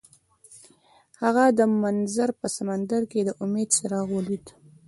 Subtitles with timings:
[1.21, 4.45] هغه د منظر په سمندر کې د امید څراغ ولید.